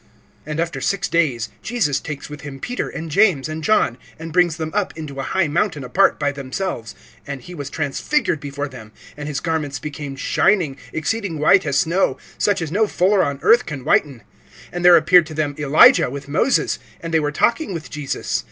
(2)And 0.47 0.57
after 0.57 0.81
six 0.81 1.07
days 1.07 1.49
Jesus 1.61 1.99
takes 1.99 2.27
with 2.27 2.41
him 2.41 2.59
Peter, 2.59 2.89
and 2.89 3.11
James, 3.11 3.47
and 3.47 3.63
John, 3.63 3.99
and 4.17 4.33
brings 4.33 4.57
them 4.57 4.71
up 4.73 4.97
into 4.97 5.19
a 5.19 5.21
high 5.21 5.47
mountain 5.47 5.83
apart 5.83 6.19
by 6.19 6.31
themselves. 6.31 6.95
And 7.27 7.39
he 7.39 7.53
was 7.53 7.69
transfigured 7.69 8.39
before 8.39 8.67
them. 8.67 8.93
(3)And 9.15 9.27
his 9.27 9.39
garments 9.39 9.77
became 9.77 10.15
shining, 10.15 10.77
exceeding 10.91 11.37
white 11.37 11.67
as 11.67 11.77
snow, 11.77 12.17
such 12.39 12.63
as 12.63 12.71
no 12.71 12.87
fuller 12.87 13.23
on 13.23 13.37
earth 13.43 13.67
can 13.67 13.85
whiten. 13.85 14.23
(4)And 14.73 14.81
there 14.81 14.97
appeared 14.97 15.27
to 15.27 15.35
them 15.35 15.53
Elijah 15.59 16.09
with 16.09 16.27
Moses; 16.27 16.79
and 17.01 17.13
they 17.13 17.19
were 17.19 17.31
talking 17.31 17.71
with 17.71 17.91
Jesus. 17.91 18.39